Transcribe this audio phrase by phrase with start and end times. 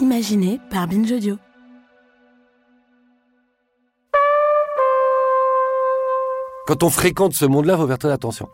[0.00, 1.36] Imaginé par Binge Audio.
[6.68, 8.48] Quand on fréquente ce monde-là, faut faire très attention.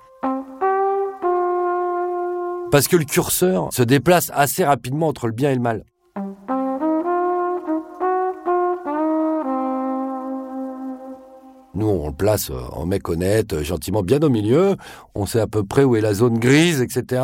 [2.71, 5.85] Parce que le curseur se déplace assez rapidement entre le bien et le mal.
[11.75, 14.77] Nous, on le place euh, en mec honnête, euh, gentiment, bien au milieu.
[15.15, 17.23] On sait à peu près où est la zone grise, etc.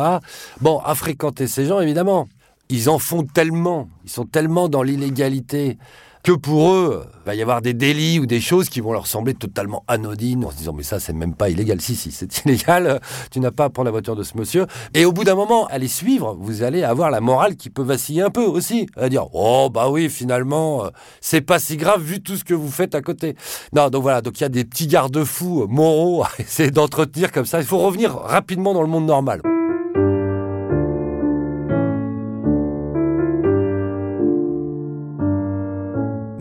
[0.59, 2.27] Bon, à fréquenter ces gens, évidemment,
[2.71, 5.77] ils en font tellement, ils sont tellement dans l'illégalité
[6.23, 9.07] que pour eux, il va y avoir des délits ou des choses qui vont leur
[9.07, 11.81] sembler totalement anodines en se disant mais ça c'est même pas illégal.
[11.81, 14.67] Si, si, c'est illégal, tu n'as pas à prendre la voiture de ce monsieur.
[14.93, 18.21] Et au bout d'un moment, à suivre, vous allez avoir la morale qui peut vaciller
[18.21, 18.87] un peu aussi.
[18.95, 22.53] À dire oh bah oui, finalement, euh, c'est pas si grave vu tout ce que
[22.53, 23.35] vous faites à côté.
[23.73, 27.45] Non, donc voilà, donc il y a des petits garde-fous moraux à essayer d'entretenir comme
[27.45, 27.59] ça.
[27.59, 29.41] Il faut revenir rapidement dans le monde normal.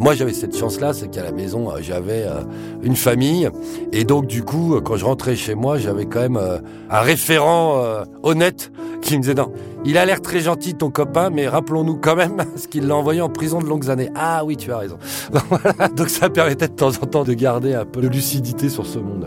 [0.01, 2.41] Moi, j'avais cette chance-là, c'est qu'à la maison, euh, j'avais euh,
[2.83, 3.51] une famille.
[3.93, 6.41] Et donc, du coup, euh, quand je rentrais chez moi, j'avais quand même
[6.89, 7.84] un référent
[8.23, 9.53] honnête qui me disait non,
[9.84, 13.21] il a l'air très gentil, ton copain, mais rappelons-nous quand même ce qu'il l'a envoyé
[13.21, 14.09] en prison de longues années.
[14.15, 14.97] Ah oui, tu as raison.
[15.97, 18.98] Donc, ça permettait de temps en temps de garder un peu de lucidité sur ce
[18.98, 19.27] monde.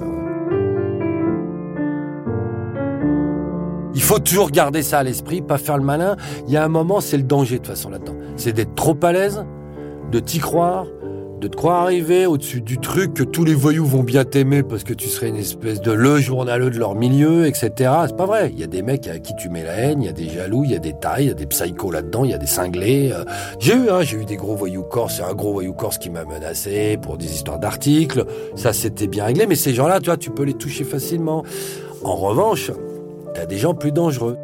[3.93, 6.17] Il faut toujours garder ça à l'esprit, pas faire le malin.
[6.47, 8.15] Il y a un moment, c'est le danger de toute façon là-dedans.
[8.37, 9.45] C'est d'être trop à l'aise,
[10.13, 10.85] de t'y croire,
[11.41, 14.83] de te croire arriver au-dessus du truc que tous les voyous vont bien t'aimer parce
[14.83, 17.71] que tu serais une espèce de le journaleux de leur milieu, etc.
[18.05, 18.51] C'est pas vrai.
[18.53, 20.29] Il y a des mecs à qui tu mets la haine, il y a des
[20.29, 22.37] jaloux, il y a des tailles, il y a des psychos là-dedans, il y a
[22.37, 23.11] des cinglés.
[23.11, 23.25] euh.
[23.57, 26.11] J'ai eu, hein, j'ai eu des gros voyous corses, c'est un gros voyou corse qui
[26.11, 28.23] m'a menacé pour des histoires d'articles.
[28.55, 31.43] Ça, c'était bien réglé, mais ces gens-là, tu vois, tu peux les toucher facilement.
[32.03, 32.69] En revanche,
[33.33, 34.37] t'as des gens plus dangereux.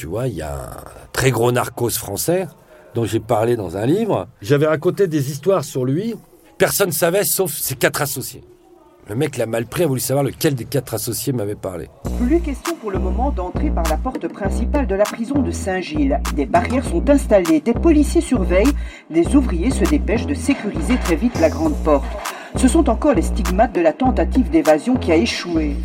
[0.00, 2.48] Tu vois, il y a un très gros narcos français
[2.94, 4.28] dont j'ai parlé dans un livre.
[4.40, 6.14] J'avais raconté des histoires sur lui.
[6.56, 8.42] Personne ne savait sauf ses quatre associés.
[9.10, 11.90] Le mec l'a mal pris, a voulu savoir lequel des quatre associés m'avait parlé.
[12.18, 16.18] Plus question pour le moment d'entrer par la porte principale de la prison de Saint-Gilles.
[16.34, 18.72] Des barrières sont installées, des policiers surveillent,
[19.10, 22.08] les ouvriers se dépêchent de sécuriser très vite la grande porte.
[22.56, 25.76] Ce sont encore les stigmates de la tentative d'évasion qui a échoué.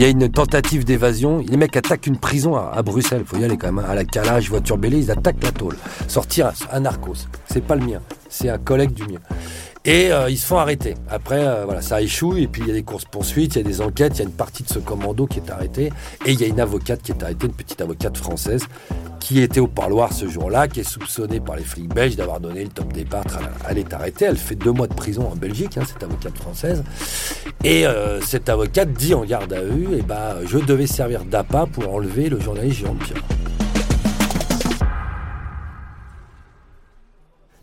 [0.00, 1.44] Il y a une tentative d'évasion.
[1.46, 3.22] Les mecs attaquent une prison à, Bruxelles.
[3.26, 3.84] Faut y aller quand même.
[3.84, 3.90] hein.
[3.90, 5.76] À la calage, voiture bêlée, ils attaquent la tôle.
[6.08, 7.26] Sortir un narcos.
[7.44, 8.00] C'est pas le mien.
[8.30, 9.18] C'est un collègue du mien.
[9.86, 10.94] Et euh, ils se font arrêter.
[11.08, 12.36] Après, euh, voilà, ça échoue.
[12.36, 14.12] Et puis il y a des courses poursuites, il y a des enquêtes.
[14.16, 15.90] Il y a une partie de ce commando qui est arrêtée.
[16.26, 18.66] Et il y a une avocate qui est arrêtée, une petite avocate française,
[19.20, 22.64] qui était au parloir ce jour-là, qui est soupçonnée par les flics belges d'avoir donné
[22.64, 23.24] le top départ.
[23.68, 24.26] Elle est arrêtée.
[24.26, 26.84] Elle fait deux mois de prison en Belgique, hein, cette avocate française.
[27.64, 31.66] Et euh, cette avocate dit en garde à vue, eh ben, je devais servir d'appât
[31.66, 33.22] pour enlever le journaliste Jean Pierre.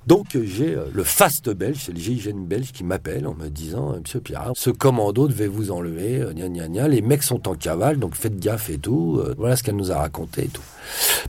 [0.08, 3.50] Donc euh, j'ai euh, le FAST belge, c'est le GIGN belge qui m'appelle en me
[3.50, 7.46] disant euh, Monsieur Pierre, ce commando devait vous enlever, gna gna gna, les mecs sont
[7.50, 9.22] en cavale, donc faites gaffe et tout.
[9.38, 10.62] Voilà ce qu'elle nous a raconté et tout.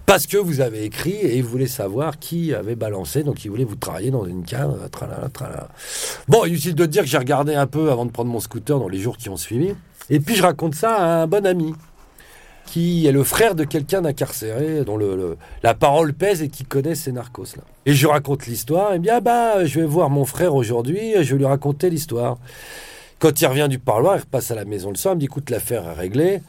[0.06, 3.64] Parce que vous avez écrit et vous voulez savoir qui avait balancé, donc il voulait
[3.64, 5.68] vous travailler dans une cave, tralala, tralala.
[6.28, 8.88] Bon, inutile de dire que j'ai regardé un peu avant de prendre mon scooter dans
[8.88, 9.74] les jours qui ont suivi.
[10.08, 11.74] Et puis je raconte ça à un bon ami
[12.68, 16.94] qui est le frère de quelqu'un d'incarcéré, dont le, la parole pèse et qui connaît
[16.94, 17.62] ces narcos-là.
[17.86, 21.32] Et je raconte l'histoire, et bien, ah bah, je vais voir mon frère aujourd'hui, je
[21.32, 22.36] vais lui raconter l'histoire.
[23.20, 25.26] Quand il revient du parloir, il repasse à la maison le soir, il me dit,
[25.26, 26.42] écoute, l'affaire est réglée,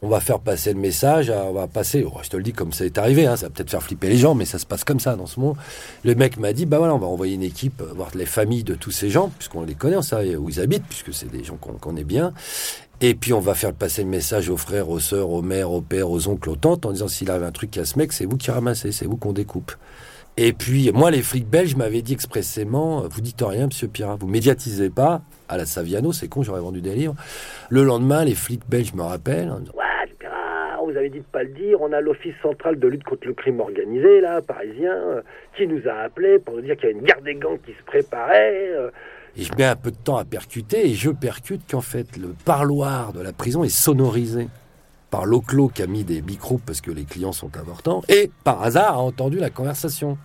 [0.00, 2.72] on va faire passer le message, on va passer, oh, je te le dis comme
[2.72, 4.84] ça est arrivé, hein, ça va peut-être faire flipper les gens, mais ça se passe
[4.84, 5.56] comme ça dans ce monde.
[6.02, 8.64] Le mec m'a dit, bah voilà, on va envoyer une équipe, euh, voir les familles
[8.64, 11.44] de tous ces gens, puisqu'on les connaît, on sait où ils habitent, puisque c'est des
[11.44, 12.32] gens qu'on connaît bien.
[13.00, 15.80] Et puis on va faire passer le message aux frères, aux sœurs, aux mères, aux
[15.80, 18.24] pères, aux oncles, aux tantes, en disant s'il arrive un truc à ce mec, c'est
[18.24, 19.70] vous qui ramassez, c'est vous qu'on découpe.
[20.36, 24.26] Et puis moi, les flics belges m'avaient dit expressément, vous dites rien, Monsieur Pirard, vous
[24.26, 25.22] médiatisez pas.
[25.48, 27.14] À la Saviano, c'est con, j'aurais vendu des livres.
[27.70, 29.50] Le lendemain, les flics belges me rappellent.
[29.50, 29.84] en disant, Ouais,
[30.90, 33.34] vous avez dit de pas le dire, on a l'Office central de lutte contre le
[33.34, 35.22] crime organisé, là, parisien, euh,
[35.56, 37.72] qui nous a appelés pour nous dire qu'il y a une guerre des gangs qui
[37.72, 38.70] se préparait.
[39.36, 42.34] Et je mets un peu de temps à percuter, et je percute qu'en fait, le
[42.44, 44.48] parloir de la prison est sonorisé
[45.10, 48.62] par l'Oclo qui a mis des micros parce que les clients sont importants, et par
[48.62, 50.18] hasard a entendu la conversation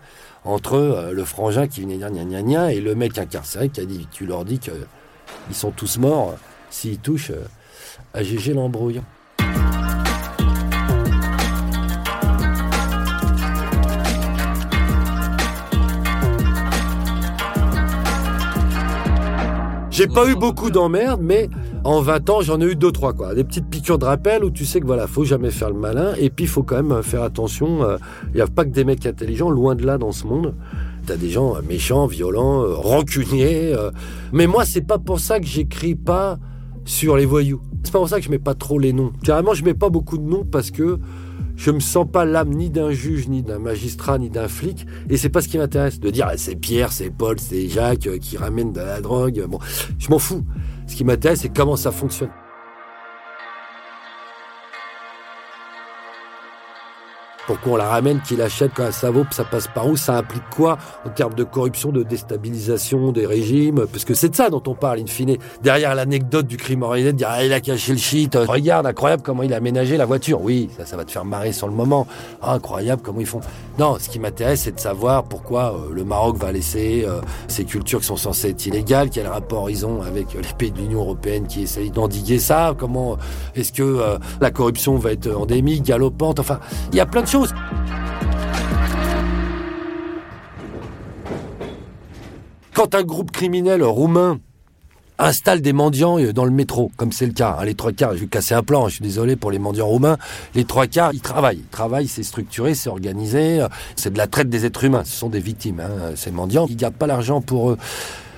[0.45, 3.79] entre euh, le frangin qui venait dire gna gna gna et le mec incarcéré qui
[3.79, 6.37] a dit tu leur dis qu'ils sont tous morts euh,
[6.69, 7.45] s'ils touchent euh,
[8.13, 8.53] à GG.
[19.93, 21.49] J'ai pas eu beaucoup d'emmerdes, mais
[21.83, 23.35] en 20 ans, j'en ai eu deux, trois, quoi.
[23.35, 26.13] Des petites piqûres de rappel où tu sais que voilà, faut jamais faire le malin.
[26.19, 27.83] Et puis, faut quand même faire attention.
[27.83, 27.97] euh,
[28.33, 30.55] Il n'y a pas que des mecs intelligents, loin de là dans ce monde.
[31.05, 33.71] T'as des gens euh, méchants, violents, euh, rancuniers.
[33.75, 33.91] euh.
[34.31, 36.39] Mais moi, c'est pas pour ça que j'écris pas
[36.85, 37.61] sur les voyous.
[37.83, 39.11] C'est pas pour ça que je mets pas trop les noms.
[39.23, 40.97] Carrément, je mets pas beaucoup de noms parce que
[41.55, 44.85] je me sens pas l'âme ni d'un juge, ni d'un magistrat, ni d'un flic.
[45.09, 45.99] Et c'est pas ce qui m'intéresse.
[45.99, 49.45] De dire, c'est Pierre, c'est Paul, c'est Jacques euh, qui ramènent de la drogue.
[49.47, 49.59] Bon,
[49.99, 50.43] je m'en fous.
[50.87, 52.29] Ce qui m'intéresse, c'est comment ça fonctionne.
[57.47, 60.49] Pourquoi on la ramène, qui l'achète, quand ça vaut, ça passe par où, ça implique
[60.49, 64.63] quoi en termes de corruption, de déstabilisation des régimes Parce que c'est de ça dont
[64.67, 65.37] on parle, in fine.
[65.61, 69.23] Derrière l'anecdote du crime organisé, de dire ah, il a caché le shit, regarde, incroyable
[69.23, 70.41] comment il a aménagé la voiture.
[70.41, 72.07] Oui, ça, ça va te faire marrer sur le moment.
[72.41, 73.41] Incroyable comment ils font.
[73.79, 77.65] Non, ce qui m'intéresse, c'est de savoir pourquoi euh, le Maroc va laisser euh, ces
[77.65, 80.77] cultures qui sont censées être illégales, quel rapport ils ont avec euh, les pays de
[80.77, 83.17] l'Union européenne qui essayent d'endiguer ça, comment
[83.55, 83.99] est-ce que
[84.41, 86.59] la corruption va être endémique, galopante, enfin,
[86.91, 87.27] il y a plein de
[92.73, 94.39] Quand un groupe criminel roumain
[95.17, 98.13] installe des mendiants euh, dans le métro, comme c'est le cas, hein, les trois quarts,
[98.13, 100.17] je vais casser un plan, je suis désolé pour les mendiants roumains,
[100.53, 104.27] les trois quarts, ils travaillent, ils travaillent, c'est structuré, c'est organisé, euh, c'est de la
[104.27, 107.41] traite des êtres humains, ce sont des victimes, hein, ces mendiants, ils gardent pas l'argent
[107.41, 107.77] pour eux.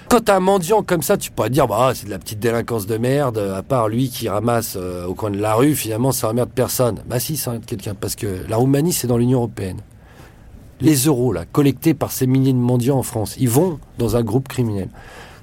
[0.08, 2.86] Quand t'as un mendiant comme ça, tu pourrais dire, bah, c'est de la petite délinquance
[2.86, 6.30] de merde, à part lui qui ramasse euh, au coin de la rue, finalement, ça
[6.30, 7.02] emmerde personne.
[7.08, 9.82] Bah si, ça emmerde quelqu'un, parce que la Roumanie, c'est dans l'Union Européenne.
[10.80, 14.24] Les euros, là, collectés par ces milliers de mendiants en France, ils vont dans un
[14.24, 14.90] groupe criminel.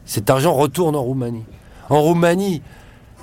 [0.04, 1.44] Cet argent retourne en Roumanie.
[1.90, 2.62] En Roumanie,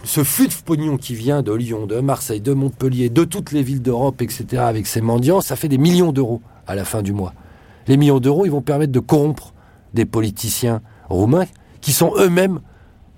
[0.03, 3.63] ce flux de pognon qui vient de Lyon, de Marseille, de Montpellier, de toutes les
[3.63, 7.13] villes d'Europe, etc., avec ces mendiants, ça fait des millions d'euros à la fin du
[7.13, 7.33] mois.
[7.87, 9.53] Les millions d'euros, ils vont permettre de corrompre
[9.93, 11.45] des politiciens roumains
[11.81, 12.59] qui sont eux-mêmes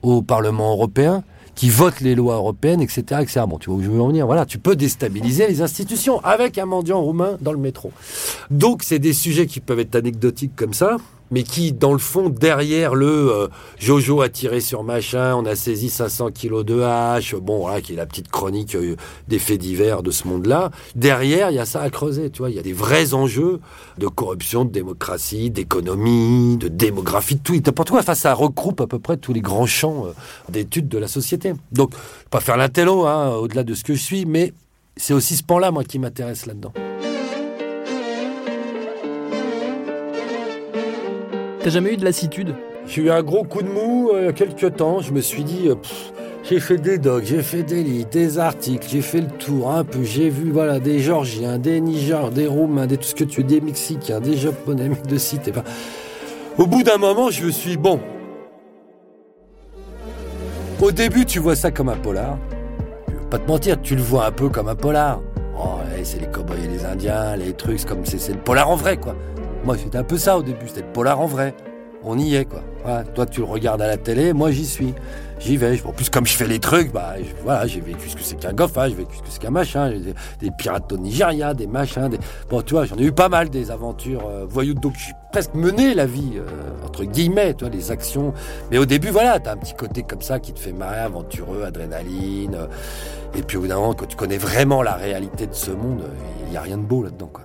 [0.02, 1.24] au Parlement européen,
[1.56, 3.42] qui votent les lois européennes, etc., etc.
[3.48, 4.26] Bon, tu vois où je veux en venir.
[4.26, 7.92] Voilà, tu peux déstabiliser les institutions avec un mendiant roumain dans le métro.
[8.50, 10.98] Donc, c'est des sujets qui peuvent être anecdotiques comme ça,
[11.32, 13.48] mais qui, dans le fond, derrière le euh,
[13.80, 17.94] Jojo a tiré sur machin, on a saisi 500 kilos de hache, bon, voilà, qui
[17.94, 18.96] est la petite chronique euh,
[19.28, 20.72] des faits divers de ce monde-là.
[20.96, 22.50] Derrière, il y a ça à creuser, tu vois.
[22.50, 23.60] Il y a des vrais enjeux
[23.98, 27.54] de corruption, de démocratie, d'économie, de démographie, de tout.
[27.54, 28.00] N'importe quoi.
[28.00, 30.12] Enfin, ça regroupe à peu près tous les grands champs euh,
[30.50, 31.54] d'études de la société.
[31.72, 34.54] Donc, je vais pas faire l'intello, hein, au-delà de ce que je suis, mais
[34.98, 36.74] c'est aussi ce pan-là, moi, qui m'intéresse là-dedans.
[41.64, 42.56] T'as jamais eu de lassitude?
[42.88, 45.00] J'ai eu un gros coup de mou euh, il y a quelques temps.
[45.00, 45.76] Je me suis dit, euh,
[46.44, 49.84] j'ai fait des docs, j'ai fait des livres, des articles, j'ai fait le tour un
[49.84, 50.02] peu.
[50.02, 53.48] J'ai vu voilà des Georgiens, des Nigériens, des Roumains, des tout ce que tu veux,
[53.48, 55.50] des Mexicains, des Japonais, de site.
[55.50, 55.64] Et ben,
[56.58, 58.00] au bout d'un moment, je me suis dit, bon.
[60.82, 62.40] Au début, tu vois ça comme un polar.
[63.08, 65.22] Je vais pas te mentir, tu le vois un peu comme un polar.
[65.56, 68.98] Oh, c'est les cowboys et les indiens, les trucs, comme c'est le polar en vrai,
[68.98, 69.16] quoi.
[69.64, 71.54] Moi, c'était un peu ça au début, c'était le polar en vrai.
[72.04, 72.64] On y est, quoi.
[73.14, 74.96] Toi, tu le regardes à la télé, moi, j'y suis.
[75.40, 75.80] J'y vais.
[75.86, 77.14] En plus, comme je fais les trucs, bah,
[77.44, 79.52] voilà, j'ai vécu ce que c'est qu'un goff, hein, j'ai vécu ce que c'est qu'un
[79.52, 82.18] machin, des, des pirates au Nigeria, des machins, des...
[82.50, 85.54] Bon, tu vois, j'en ai eu pas mal des aventures euh, voyous, donc j'ai presque
[85.54, 88.34] mené la vie, euh, entre guillemets, tu vois, les actions.
[88.72, 91.64] Mais au début, voilà, t'as un petit côté comme ça qui te fait marrer, aventureux,
[91.64, 92.56] adrénaline.
[92.56, 92.68] euh,
[93.36, 96.04] et puis au bout d'un moment, quand tu connais vraiment la réalité de ce monde,
[96.48, 97.44] il y a rien de beau là-dedans, quoi.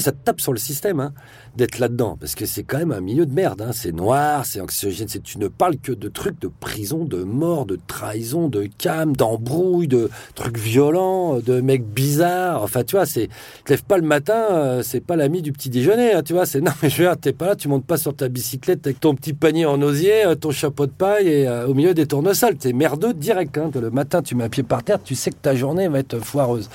[0.00, 1.12] Ça te tape sur le système hein,
[1.56, 3.62] d'être là-dedans, parce que c'est quand même un milieu de merde.
[3.62, 3.70] Hein.
[3.72, 7.66] C'est noir, c'est anxiogène, c'est tu ne parles que de trucs de prison, de mort,
[7.66, 12.62] de trahison, de cam, d'embrouille, de trucs violents, de mecs bizarres.
[12.62, 13.28] Enfin, tu vois, c'est
[13.64, 16.12] te lèves pas le matin, euh, c'est pas l'ami du petit déjeuner.
[16.12, 17.96] Hein, tu vois, c'est non mais je veux dire, t'es pas là, tu montes pas
[17.96, 21.48] sur ta bicyclette avec ton petit panier en osier, euh, ton chapeau de paille et
[21.48, 22.56] euh, au milieu des tournesols.
[22.56, 23.58] T'es merdeux direct.
[23.58, 23.70] Hein.
[23.74, 26.18] Le matin, tu mets un pied par terre, tu sais que ta journée va être
[26.18, 26.68] foireuse.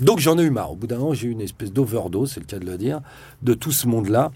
[0.00, 0.72] Donc j'en ai eu marre.
[0.72, 3.00] Au bout d'un moment, j'ai eu une espèce d'overdose, c'est le cas de le dire,
[3.42, 4.30] de tout ce monde-là.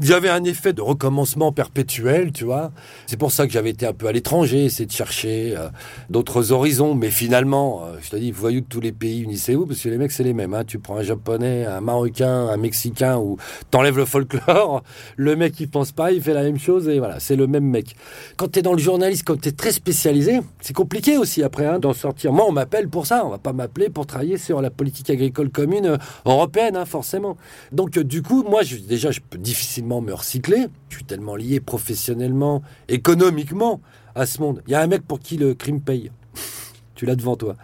[0.00, 2.70] Il y avait un effet de recommencement perpétuel, tu vois.
[3.06, 5.70] C'est pour ça que j'avais été un peu à l'étranger, essayer de chercher euh,
[6.08, 6.94] d'autres horizons.
[6.94, 9.98] Mais finalement, euh, je te dis, voyous de tous les pays, unissez-vous, parce que les
[9.98, 10.54] mecs, c'est les mêmes.
[10.54, 10.62] Hein.
[10.64, 13.38] Tu prends un japonais, un marocain, un mexicain, ou
[13.72, 14.84] t'enlèves le folklore,
[15.16, 17.64] le mec, il pense pas, il fait la même chose, et voilà, c'est le même
[17.64, 17.96] mec.
[18.36, 21.92] Quand t'es dans le journalisme, quand t'es très spécialisé, c'est compliqué aussi après hein, d'en
[21.92, 22.32] sortir.
[22.32, 25.50] Moi, on m'appelle pour ça, on va pas m'appeler pour travailler sur la politique agricole
[25.50, 27.36] commune euh, européenne, hein, forcément.
[27.72, 30.66] Donc, du coup, moi, je, déjà, je peux difficilement me recycler.
[30.88, 33.80] Je suis tellement lié professionnellement, économiquement
[34.14, 34.62] à ce monde.
[34.66, 36.10] Il y a un mec pour qui le crime paye.
[36.94, 37.56] tu l'as devant toi.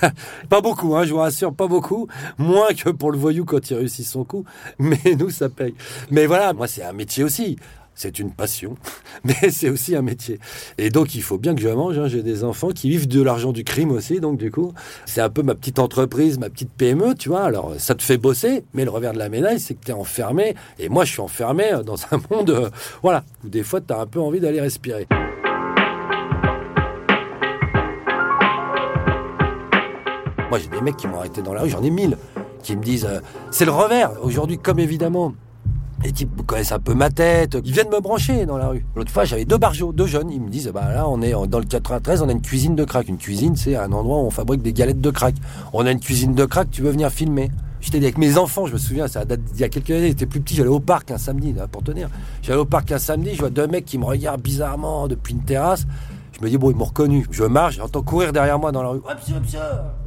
[0.48, 2.08] pas beaucoup, hein, je vous rassure, pas beaucoup.
[2.38, 4.44] Moins que pour le voyou quand il réussit son coup.
[4.78, 5.74] Mais nous, ça paye.
[6.10, 7.56] Mais voilà, moi, c'est un métier aussi
[7.94, 8.76] c'est une passion,
[9.24, 10.38] mais c'est aussi un métier.
[10.78, 11.98] Et donc, il faut bien que je mange.
[11.98, 12.08] Hein.
[12.08, 14.72] J'ai des enfants qui vivent de l'argent du crime aussi, donc du coup,
[15.06, 17.42] c'est un peu ma petite entreprise, ma petite PME, tu vois.
[17.42, 19.94] Alors, ça te fait bosser, mais le revers de la médaille, c'est que tu es
[19.94, 20.54] enfermé.
[20.78, 22.70] Et moi, je suis enfermé euh, dans un monde, euh,
[23.02, 25.06] voilà, où des fois, tu as un peu envie d'aller respirer.
[30.50, 32.16] Moi, j'ai des mecs qui m'ont arrêté dans la rue, j'en ai mille,
[32.62, 33.20] qui me disent, euh,
[33.50, 34.12] c'est le revers.
[34.22, 35.34] Aujourd'hui, comme évidemment,
[36.04, 37.56] les types connaissent un peu ma tête.
[37.64, 38.84] Ils viennent me brancher dans la rue.
[38.94, 40.30] L'autre fois, j'avais deux barjots, deux jeunes.
[40.30, 42.84] Ils me disent, bah là, on est dans le 93, on a une cuisine de
[42.84, 43.08] crack.
[43.08, 45.34] Une cuisine, c'est un endroit où on fabrique des galettes de crack.
[45.72, 48.72] On a une cuisine de crack, tu veux venir filmer J'étais avec mes enfants, je
[48.72, 51.10] me souviens, ça date d'il y a quelques années, j'étais plus petit, j'allais au parc
[51.10, 52.08] un samedi, pour tenir.
[52.40, 55.44] J'allais au parc un samedi, je vois deux mecs qui me regardent bizarrement depuis une
[55.44, 55.86] terrasse.
[56.32, 57.26] Je me dis, bon, ils m'ont reconnu.
[57.30, 58.98] Je marche, j'entends courir derrière moi dans la rue.
[58.98, 59.60] Hop, monsieur, monsieur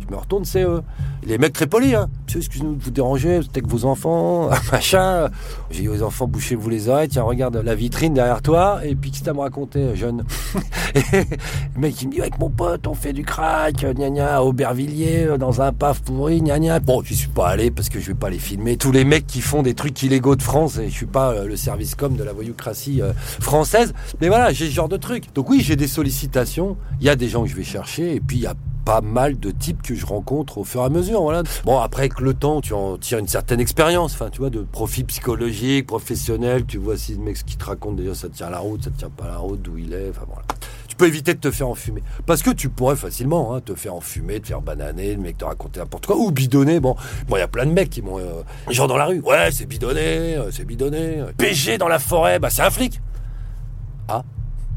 [0.10, 0.82] Me retourne, c'est eux.
[1.24, 2.10] Les mecs très polis, hein.
[2.26, 5.30] Monsieur, excusez-nous de vous déranger, êtes avec vos enfants, machin.
[5.70, 8.80] J'ai dit aux enfants, bouchez-vous les oreilles, tiens, regarde la vitrine derrière toi.
[8.86, 10.24] Et puis, qu'est-ce que me raconter, jeune
[10.96, 14.42] Le mec, il me dit, avec mon pote, on fait du crack, gna gna, à
[14.44, 16.80] Aubervilliers, dans un paf pourri, gna gna.
[16.80, 18.78] Bon, je suis pas allé parce que je vais pas les filmer.
[18.78, 21.46] Tous les mecs qui font des trucs illégaux de France, et je suis pas euh,
[21.46, 23.94] le service com de la voyoucratie euh, française.
[24.22, 25.34] Mais voilà, j'ai ce genre de truc.
[25.34, 28.20] Donc oui, j'ai des sollicitations il y a des gens que je vais chercher, et
[28.20, 28.56] puis il y a
[28.88, 31.22] pas mal de types que je rencontre au fur et à mesure.
[31.22, 31.44] Voilà.
[31.65, 34.62] Bon, après, avec le temps, tu en tires une certaine expérience, enfin, tu vois, de
[34.62, 36.63] profil psychologique, professionnel.
[36.65, 39.10] Tu vois si le mec qui te raconte déjà ça tient la route, ça tient
[39.10, 40.10] pas la route, d'où il est.
[40.10, 40.44] Enfin, voilà.
[40.88, 42.01] Tu peux éviter de te faire enfumer.
[42.25, 45.44] Parce que tu pourrais facilement hein, te faire enfumer, te faire bananer, le mec te
[45.44, 46.79] raconter n'importe quoi, ou bidonner.
[46.79, 46.96] Bon,
[47.27, 48.20] bon, il y a plein de mecs qui m'ont.
[48.20, 49.20] Euh, gens dans la rue.
[49.20, 51.25] Ouais, c'est bidonné, euh, c'est bidonné.
[51.38, 53.01] PG dans la forêt, bah c'est un flic.
[54.08, 54.24] Ah,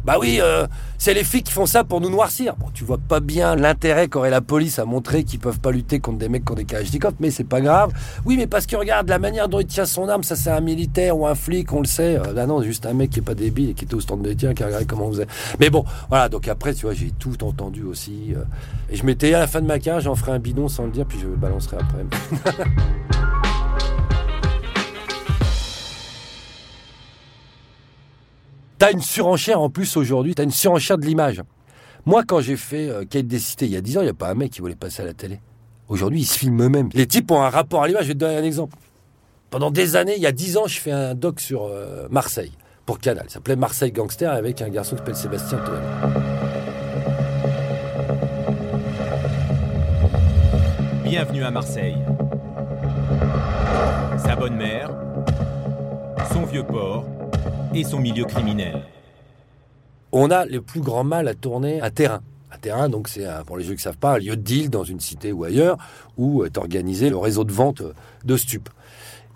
[0.05, 0.67] bah oui, euh,
[0.99, 2.57] c'est les flics qui font ça pour nous noircir.
[2.57, 6.01] Bon, tu vois pas bien l'intérêt qu'aurait la police à montrer qu'ils peuvent pas lutter
[6.01, 7.93] contre des mecs qui ont des Kalachnikov, mais c'est pas grave.
[8.25, 10.61] Oui, mais parce que regarde la manière dont il tient son arme, ça c'est un
[10.61, 12.19] militaire ou un flic, on le sait.
[12.19, 14.23] Euh, là non, juste un mec qui est pas débile et qui était au stand
[14.23, 15.27] de tir, qui a regardé comment on faisait.
[15.59, 16.29] Mais bon, voilà.
[16.29, 18.35] Donc après, tu vois, j'ai tout entendu aussi.
[18.35, 18.45] Euh,
[18.91, 20.91] et je m'étais à la fin de ma carrière, j'en ferai un bidon sans le
[20.91, 22.05] dire, puis je le balancerai après.
[28.81, 31.43] T'as une surenchère en plus aujourd'hui, t'as une surenchère de l'image.
[32.07, 34.11] Moi, quand j'ai fait euh, Quête des cités il y a 10 ans, il n'y
[34.11, 35.39] a pas un mec qui voulait passer à la télé.
[35.89, 36.89] Aujourd'hui, ils se filment eux-mêmes.
[36.95, 38.05] Les types ont un rapport à l'image.
[38.05, 38.79] Je vais te donner un exemple.
[39.51, 42.53] Pendant des années, il y a 10 ans, je fais un doc sur euh, Marseille
[42.87, 43.25] pour Canal.
[43.29, 45.83] Ça s'appelait Marseille Gangster avec un garçon qui s'appelle Sébastien Toen.
[51.05, 51.99] Bienvenue à Marseille.
[54.25, 54.91] Sa bonne mère,
[56.33, 57.05] son vieux port
[57.75, 58.83] et son milieu criminel.
[60.13, 62.21] On a le plus grand mal à tourner à terrain.
[62.51, 64.71] À terrain, donc c'est pour les jeux qui ne savent pas, un lieu de deal
[64.71, 65.79] dans une cité ou ailleurs
[66.17, 67.83] où est organisé le réseau de vente
[68.25, 68.69] de stupes.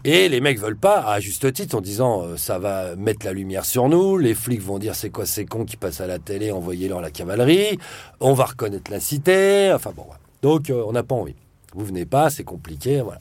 [0.06, 3.32] Et les mecs veulent pas, à juste titre, en disant euh, ça va mettre la
[3.32, 6.18] lumière sur nous, les flics vont dire c'est quoi ces cons qui passent à la
[6.18, 7.78] télé, envoyez-leur la cavalerie,
[8.20, 10.04] on va reconnaître la cité, enfin bon,
[10.42, 11.36] donc euh, on n'a pas envie.
[11.74, 13.20] Vous venez pas, c'est compliqué, voilà.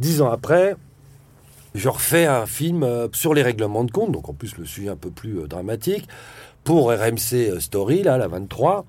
[0.00, 0.74] Dix ans après,
[1.74, 4.88] je refais un film euh, sur les règlements de compte, donc en plus le sujet
[4.88, 6.08] un peu plus euh, dramatique,
[6.62, 8.86] pour RMC euh, Story, là, la 23,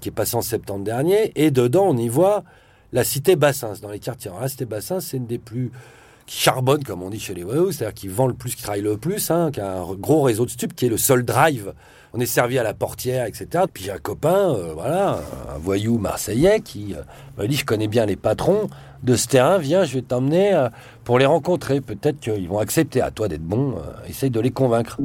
[0.00, 2.44] qui est passé en septembre dernier, et dedans on y voit
[2.92, 4.30] la cité Bassins, dans les quartiers.
[4.40, 5.72] la cité Bassins, c'est une des plus
[6.26, 8.96] charbonne, comme on dit chez les voyous, c'est-à-dire qui vend le plus, qui travaille le
[8.96, 11.72] plus, hein, qui a un gros réseau de stupes, qui est le seul drive.
[12.12, 13.64] On est servi à la portière, etc.
[13.72, 15.20] Puis j'ai un copain, voilà,
[15.54, 17.02] un voyou marseillais qui euh,
[17.36, 18.68] m'a dit, je connais bien les patrons
[19.02, 20.68] de ce terrain, viens, je vais t'emmener
[21.08, 21.80] pour les rencontrer.
[21.80, 23.00] Peut-être qu'ils vont accepter.
[23.00, 24.98] À toi d'être bon, euh, essaye de les convaincre.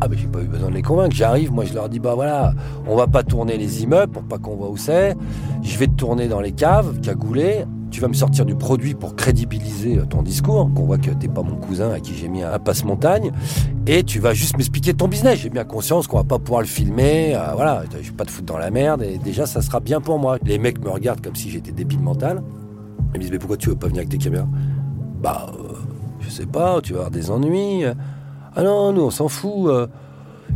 [0.00, 2.14] Ah ben j'ai pas eu besoin de les convaincre, j'arrive, moi je leur dis bah
[2.14, 2.54] voilà,
[2.86, 5.14] on va pas tourner les immeubles pour pas qu'on voit où c'est,
[5.62, 9.16] je vais te tourner dans les caves, cagoulé, tu vas me sortir du produit pour
[9.16, 12.42] crédibiliser euh, ton discours, qu'on voit que t'es pas mon cousin à qui j'ai mis
[12.42, 13.32] un passe-montagne,
[13.86, 16.66] et tu vas juste m'expliquer ton business, j'ai bien conscience qu'on va pas pouvoir le
[16.66, 19.80] filmer, euh, voilà, je vais pas te foutre dans la merde, et déjà ça sera
[19.80, 20.38] bien pour moi.
[20.44, 22.42] Les mecs me regardent comme si j'étais débile mental,
[23.14, 24.48] ils me disent mais pourquoi tu veux pas venir avec tes caméras?
[25.20, 25.74] Bah euh,
[26.20, 27.84] je sais pas, tu vas avoir des ennuis.
[28.56, 29.70] Ah non, nous on s'en fout.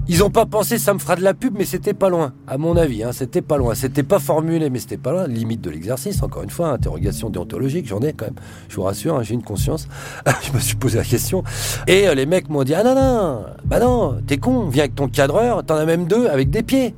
[0.06, 2.58] Ils ont pas pensé ça me fera de la pub, mais c'était pas loin, à
[2.58, 3.02] mon avis.
[3.02, 3.74] Hein, c'était pas loin.
[3.74, 5.26] C'était pas formulé, mais c'était pas loin.
[5.26, 8.34] Limite de l'exercice, encore une fois, interrogation déontologique, j'en ai quand même.
[8.68, 9.88] Je vous rassure, hein, j'ai une conscience.
[10.42, 11.42] je me suis posé la question.
[11.86, 14.94] Et euh, les mecs m'ont dit Ah non, non, bah non, t'es con, viens avec
[14.94, 16.94] ton cadreur, t'en as même deux avec des pieds.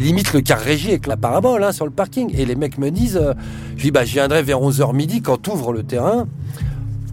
[0.00, 2.34] Limite le car régie avec la parabole hein, sur le parking.
[2.36, 3.34] Et les mecs me disent euh,
[3.76, 6.26] Je dis bah je viendrai vers 11h midi quand t'ouvres le terrain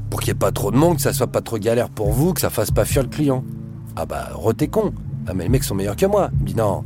[0.09, 2.11] pour qu'il n'y ait pas trop de monde, que ça soit pas trop galère pour
[2.11, 3.43] vous, que ça fasse pas fuir le client.
[3.95, 4.93] Ah bah, re t'es con.
[5.27, 6.29] Ah mais les mecs sont meilleurs que moi.
[6.47, 6.83] Il non.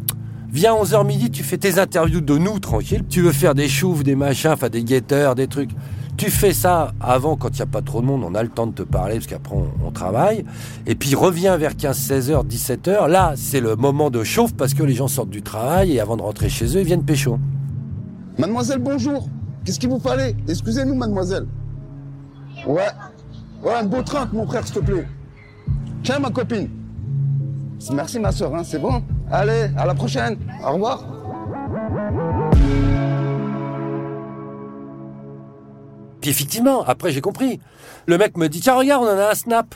[0.52, 3.04] Viens 11h midi, tu fais tes interviews de nous, tranquille.
[3.08, 5.70] Tu veux faire des chouves, des machins, enfin des guetteurs, des trucs.
[6.18, 8.50] Tu fais ça avant, quand il n'y a pas trop de monde, on a le
[8.50, 10.44] temps de te parler, parce qu'après on, on travaille.
[10.86, 13.08] Et puis reviens vers 15, 16h, 17h.
[13.08, 16.18] Là, c'est le moment de chauffe, parce que les gens sortent du travail, et avant
[16.18, 17.40] de rentrer chez eux, ils viennent pécho.
[18.38, 19.30] Mademoiselle, bonjour.
[19.64, 20.36] Qu'est-ce qu'il vous fallait?
[20.48, 21.46] Excusez-nous, mademoiselle.
[22.68, 22.90] Ouais.
[23.64, 25.08] Ouais, un beau train, mon frère, s'il te plaît.
[26.04, 26.68] Tiens, ma copine.
[27.90, 30.38] Merci, ma soeur, hein, c'est bon Allez, à la prochaine.
[30.64, 31.04] Au revoir.
[36.22, 37.60] Puis effectivement, après j'ai compris.
[38.06, 39.74] Le mec me dit tiens regarde, on en a un snap.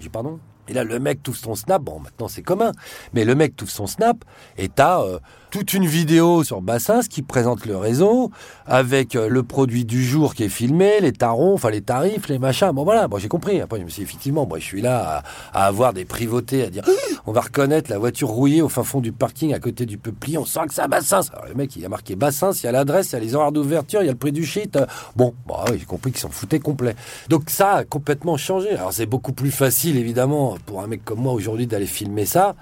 [0.00, 0.38] J'ai pardon?
[0.68, 1.82] Et là le mec touche son snap.
[1.82, 2.72] Bon maintenant c'est commun,
[3.14, 4.24] mais le mec touche son snap
[4.58, 5.18] et t'as euh,
[5.54, 8.32] toute une vidéo sur Bassins qui présente le réseau
[8.66, 12.40] avec euh, le produit du jour qui est filmé, les tarons, enfin les tarifs, les
[12.40, 12.72] machins.
[12.72, 13.60] Bon voilà, bon j'ai compris.
[13.60, 16.70] Après je me suis dit, effectivement, moi je suis là à, avoir des privautés, à
[16.70, 16.82] dire
[17.26, 20.38] on va reconnaître la voiture rouillée au fin fond du parking à côté du peuplier.
[20.38, 21.20] On sent que c'est à Bassins.
[21.32, 23.36] Alors le mec il a marqué Bassins, il y a l'adresse, il y a les
[23.36, 24.74] horaires d'ouverture, il y a le prix du shit.
[24.74, 26.96] Euh, Bon, bah j'ai compris qu'ils s'en foutaient complet.
[27.28, 28.70] Donc ça a complètement changé.
[28.70, 32.56] Alors c'est beaucoup plus facile évidemment pour un mec comme moi aujourd'hui d'aller filmer ça.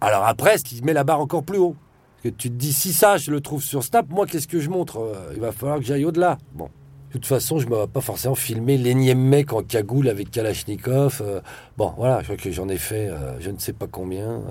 [0.00, 1.74] Alors après, ce qui met la barre encore plus haut.
[2.22, 4.68] Que tu te dis, si ça, je le trouve sur Snap, moi, qu'est-ce que je
[4.68, 6.36] montre Euh, Il va falloir que j'aille au-delà.
[6.52, 6.66] Bon.
[7.08, 11.22] De toute façon, je ne vais pas forcément filmer l'énième mec en cagoule avec Kalachnikov.
[11.24, 11.40] Euh,
[11.76, 14.42] bon, voilà, je crois que j'en ai fait euh, je ne sais pas combien,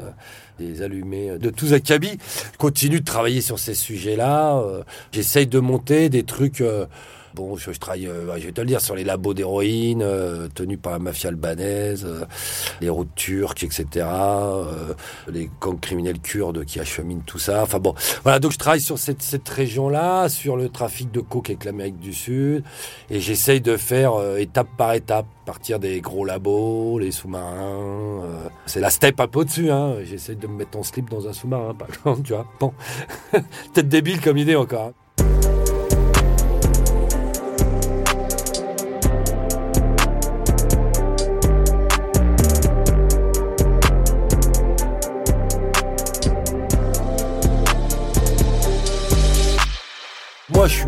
[0.57, 2.17] des allumés de tous acabits.
[2.51, 4.61] Je continue de travailler sur ces sujets-là.
[5.11, 6.63] J'essaye de monter des trucs...
[7.35, 10.47] Bon, je, je travaille, euh, je vais te le dire, sur les labos d'héroïne euh,
[10.53, 12.25] tenus par la mafia albanaise, euh,
[12.81, 14.05] les routes turques, etc.,
[15.27, 17.63] les gangs criminels kurdes qui acheminent tout ça.
[17.63, 21.49] Enfin bon, voilà, donc je travaille sur cette, cette région-là, sur le trafic de coke
[21.49, 22.63] avec l'Amérique du Sud,
[23.09, 28.23] et j'essaye de faire étape par étape, partir des gros labos, les sous-marins.
[28.23, 29.95] euh, c'est la step un peu au-dessus, hein.
[30.03, 32.45] J'essaye de me mettre en slip dans un sous-marin, par exemple, tu vois.
[32.59, 32.73] Bon,
[33.31, 34.87] peut-être débile comme idée encore.
[34.87, 34.93] hein.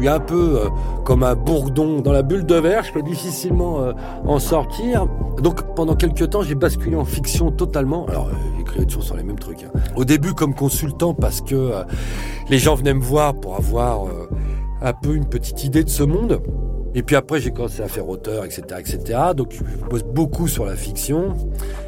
[0.08, 0.70] Un peu euh,
[1.06, 2.84] comme un bourdon dans la bulle de verre.
[2.84, 3.94] Je peux difficilement euh,
[4.26, 5.08] en sortir.
[5.42, 8.06] Donc, pendant quelques temps, j'ai basculé en fiction totalement.
[8.08, 9.64] Alors, euh, j'écrivais toujours sur les mêmes trucs.
[9.64, 9.80] hein.
[9.96, 11.84] Au début, comme consultant, parce que euh,
[12.50, 14.02] les gens venaient me voir pour avoir
[14.82, 16.42] un peu une petite idée de ce monde.
[16.94, 19.20] Et puis après, j'ai commencé à faire auteur, etc., etc.
[19.36, 21.34] Donc, je bosse beaucoup sur la fiction.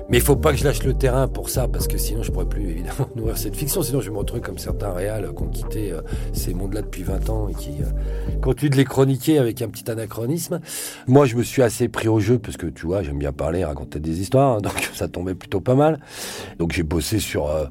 [0.10, 2.32] Mais il faut pas que je lâche le terrain pour ça, parce que sinon, je
[2.32, 3.82] pourrais plus, évidemment, nourrir cette fiction.
[3.82, 7.04] Sinon, je vais me retrouver comme certains réals qui ont quitté euh, ces mondes-là depuis
[7.04, 10.62] 20 ans et qui euh, continuent de les chroniquer avec un petit anachronisme.
[11.08, 13.66] Moi, je me suis assez pris au jeu, parce que, tu vois, j'aime bien parler,
[13.66, 16.00] raconter des histoires, hein, donc ça tombait plutôt pas mal.
[16.60, 17.48] Donc, j'ai bossé sur...
[17.48, 17.66] euh,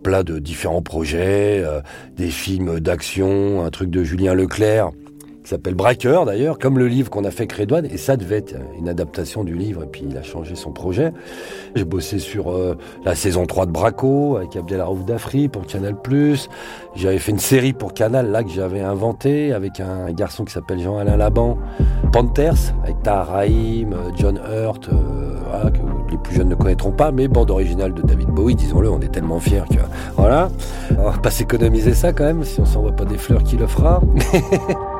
[0.00, 1.64] plein de différents projets,
[2.16, 4.92] des films d'action, un truc de Julien Leclerc
[5.48, 8.54] qui s'appelle Braqueur d'ailleurs, comme le livre qu'on a fait Crédouane, et ça devait être
[8.78, 11.10] une adaptation du livre, et puis il a changé son projet.
[11.74, 15.96] J'ai bossé sur euh, la saison 3 de Braco, avec Abdelarouf Dafri pour Canal+.
[16.94, 20.80] J'avais fait une série pour Canal, là, que j'avais inventée, avec un garçon qui s'appelle
[20.80, 21.56] Jean-Alain Laban,
[22.12, 23.84] Panthers, avec Tahar euh,
[24.16, 25.80] John Hurt, euh, voilà, que
[26.10, 29.12] les plus jeunes ne connaîtront pas, mais bande originale de David Bowie, disons-le, on est
[29.12, 29.80] tellement fiers que
[30.14, 30.50] voilà.
[30.98, 33.66] On va pas s'économiser ça quand même, si on s'envoie pas des fleurs qui le
[33.66, 34.02] fera.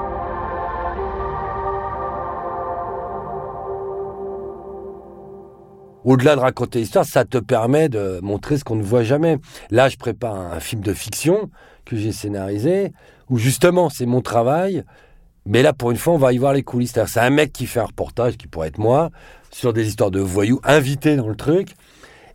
[6.05, 9.39] Au-delà de raconter l'histoire, ça te permet de montrer ce qu'on ne voit jamais.
[9.71, 11.51] Là, je prépare un film de fiction
[11.85, 12.93] que j'ai scénarisé,
[13.29, 14.85] où justement, c'est mon travail.
[15.47, 16.93] Mais là, pour une fois, on va y voir les coulisses.
[17.07, 19.11] C'est un mec qui fait un reportage, qui pourrait être moi,
[19.51, 21.75] sur des histoires de voyous, invité dans le truc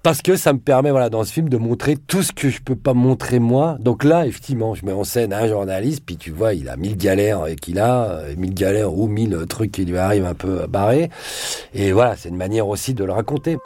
[0.03, 2.61] parce que ça me permet, voilà, dans ce film, de montrer tout ce que je
[2.61, 3.77] peux pas montrer moi.
[3.79, 6.97] Donc là, effectivement, je mets en scène un journaliste, puis tu vois, il a mille
[6.97, 10.67] galères et qu'il a, euh, mille galères ou mille trucs qui lui arrivent un peu
[10.67, 11.09] barrés.
[11.73, 13.57] Et voilà, c'est une manière aussi de le raconter.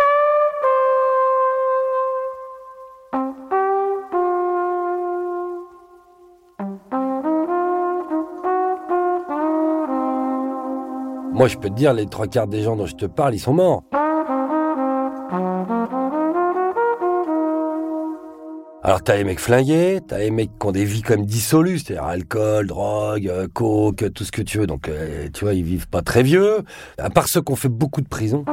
[11.33, 13.39] Moi, je peux te dire, les trois quarts des gens dont je te parle, ils
[13.39, 13.83] sont morts.
[18.87, 22.05] Alors t'as les mecs flingués, t'as les mecs qui ont des vies comme dissolues, c'est-à-dire
[22.05, 24.65] alcool, drogue, euh, coke, tout ce que tu veux.
[24.65, 26.59] Donc euh, tu vois, ils vivent pas très vieux.
[26.97, 28.45] À part ceux qui ont fait beaucoup de prison.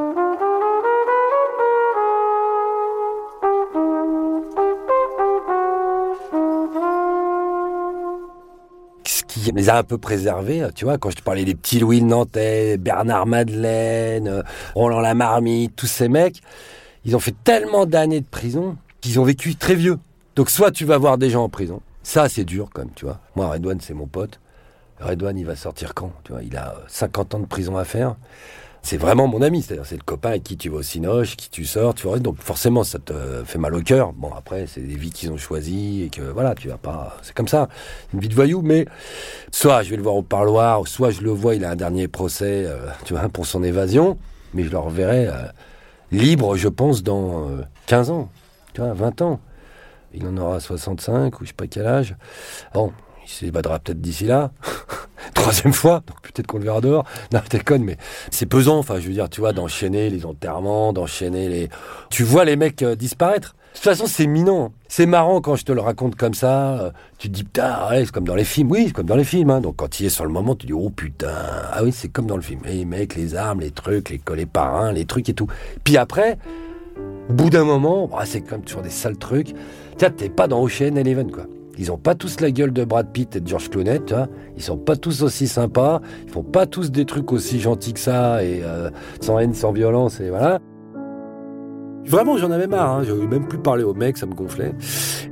[9.29, 12.03] Qui les a un peu préservés, tu vois, quand je te parlais des petits Louis
[12.03, 14.43] Nantais, Bernard Madeleine, euh,
[14.75, 16.41] Roland Lamarmite, tous ces mecs,
[17.05, 20.01] ils ont fait tellement d'années de prison qu'ils ont vécu très vieux.
[20.37, 23.05] Donc soit tu vas voir des gens en prison, ça c'est dur quand même, tu
[23.05, 23.21] vois.
[23.37, 24.41] Moi Redouane c'est mon pote.
[25.01, 28.17] Redouane il va sortir quand Tu vois, il a 50 ans de prison à faire.
[28.83, 31.49] C'est vraiment mon ami, c'est-à-dire c'est le copain avec qui tu vas au cinoche, qui
[31.49, 32.19] tu sors, tu vois.
[32.19, 34.13] Donc forcément ça te fait mal au cœur.
[34.13, 37.35] Bon après c'est des vies qu'ils ont choisies et que voilà tu vas pas, c'est
[37.35, 37.69] comme ça,
[38.13, 38.61] une vie de voyou.
[38.61, 38.87] Mais
[39.53, 42.09] soit je vais le voir au parloir, soit je le vois, il a un dernier
[42.09, 44.19] procès, euh, tu vois, pour son évasion.
[44.53, 45.47] Mais je le reverrai euh,
[46.11, 47.49] libre, je pense, dans
[47.87, 48.29] 15 euh, ans,
[48.73, 49.41] tu vois, 20 ans
[50.15, 52.17] il en aura 65 ou je sais pas quel âge.
[52.73, 52.93] Bon,
[53.25, 54.53] il s'évadera peut-être d'ici là.
[55.35, 57.05] Troisième fois, donc peut-être qu'on le verra dehors.
[57.33, 57.97] Non, t'es conne, mais
[58.31, 61.69] c'est pesant, enfin, je veux dire, tu vois, d'enchaîner les enterrements, d'enchaîner les...
[62.11, 63.55] Tu vois les mecs euh, disparaître.
[63.75, 64.73] De toute façon, c'est minant.
[64.87, 66.79] C'est marrant quand je te le raconte comme ça.
[66.79, 68.71] Euh, tu te dis, putain, ouais, c'est comme dans les films.
[68.71, 69.51] Oui, c'est comme dans les films.
[69.51, 69.61] Hein.
[69.61, 71.35] Donc quand il est sur le moment, tu dis, oh putain.
[71.73, 72.61] Ah oui, c'est comme dans le film.
[72.67, 75.49] Les mecs, les armes, les trucs, les collets parrains, les trucs et tout.
[75.83, 76.39] Puis après,
[77.29, 79.55] au bout d'un moment, bah, c'est comme toujours des sales trucs.
[79.97, 81.47] Tiens, t'es pas dans Ocean Eleven, quoi.
[81.77, 84.29] Ils ont pas tous la gueule de Brad Pitt et de George Clooney, tu vois.
[84.57, 86.01] Ils sont pas tous aussi sympas.
[86.25, 89.73] Ils font pas tous des trucs aussi gentils que ça et euh, sans haine, sans
[89.73, 90.61] violence et voilà.
[92.07, 92.91] Vraiment, j'en avais marre.
[92.91, 93.03] Hein.
[93.05, 94.75] J'avais même plus parlé au mec, ça me gonflait.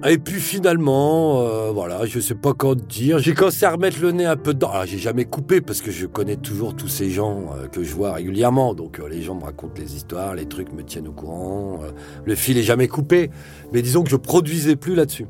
[0.09, 3.19] Et puis finalement, euh, voilà, je sais pas quoi dire.
[3.19, 4.71] J'ai commencé à remettre le nez un peu dedans.
[4.71, 7.95] Alors, j'ai jamais coupé parce que je connais toujours tous ces gens euh, que je
[7.95, 8.75] vois régulièrement.
[8.75, 11.81] Donc, euh, les gens me racontent les histoires, les trucs me tiennent au courant.
[12.25, 13.31] le fil est jamais coupé.
[13.73, 15.27] Mais disons que je produisais plus là-dessus.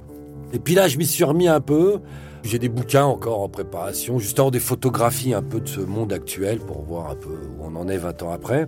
[0.52, 1.98] Et puis là, je m'y suis remis un peu.
[2.44, 6.58] J'ai des bouquins encore en préparation, justement des photographies un peu de ce monde actuel
[6.58, 8.66] pour voir un peu où on en est 20 ans après.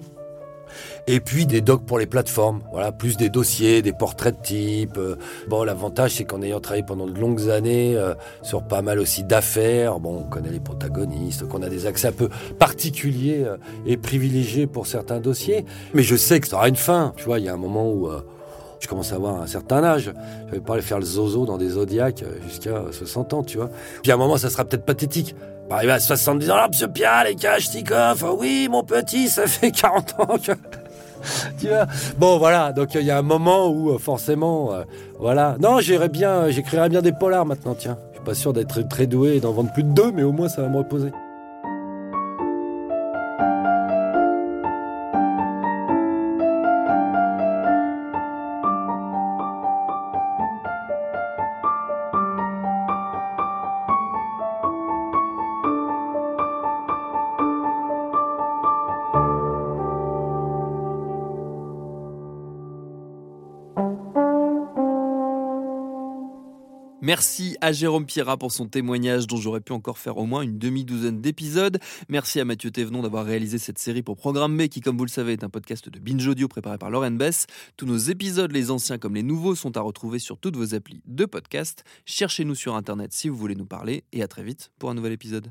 [1.06, 2.62] Et puis des docs pour les plateformes.
[2.72, 4.96] Voilà, plus des dossiers, des portraits de type.
[4.98, 5.16] Euh,
[5.48, 9.24] bon, l'avantage, c'est qu'en ayant travaillé pendant de longues années euh, sur pas mal aussi
[9.24, 13.56] d'affaires, bon, on connaît les protagonistes, qu'on a des accès un peu particuliers euh,
[13.86, 15.64] et privilégiés pour certains dossiers.
[15.94, 17.12] Mais je sais que ça aura une fin.
[17.16, 18.08] Tu vois, il y a un moment où
[18.80, 20.12] je commence à avoir un certain âge.
[20.48, 23.70] Je vais pas aller faire le zozo dans des zodiacs jusqu'à 60 ans, tu vois.
[24.02, 25.34] Puis à un moment, ça sera peut-être pathétique.
[25.70, 30.20] Arrivé à 70 ans, là, monsieur Pierre, les Kalachnikov, oui, mon petit, ça fait 40
[30.20, 30.52] ans que...
[31.58, 31.86] tu vois
[32.18, 34.84] Bon, voilà, donc il y a un moment où, euh, forcément, euh,
[35.18, 35.56] voilà.
[35.58, 37.96] Non, j'irais bien, j'écrirais bien des polars maintenant, tiens.
[38.10, 40.32] Je suis pas sûr d'être très doué et d'en vendre plus de deux, mais au
[40.32, 41.10] moins ça va me reposer.
[67.64, 71.22] À Jérôme Pierrat pour son témoignage dont j'aurais pu encore faire au moins une demi-douzaine
[71.22, 71.78] d'épisodes.
[72.10, 75.32] Merci à Mathieu Thévenon d'avoir réalisé cette série pour Programme qui, comme vous le savez,
[75.32, 77.46] est un podcast de Binge Audio préparé par Lauren Bess.
[77.78, 81.00] Tous nos épisodes, les anciens comme les nouveaux, sont à retrouver sur toutes vos applis
[81.06, 81.84] de podcast.
[82.04, 85.12] Cherchez-nous sur Internet si vous voulez nous parler et à très vite pour un nouvel
[85.12, 85.50] épisode.